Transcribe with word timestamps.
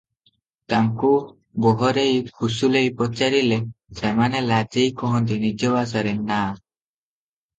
ତାଙ୍କୁ 0.71 1.09
ବହରେଇ 1.65 2.15
ଫୁସୁଲେଇ 2.39 2.87
ପଚାରିଲେ 3.01 3.59
ସେମାନେ 3.99 4.41
ଲାଜେଇ 4.47 4.95
କହନ୍ତି 5.03 5.37
ନିଜ 5.45 5.71
ଭାଷାର 5.75 6.15
ନାଁ। 6.31 6.41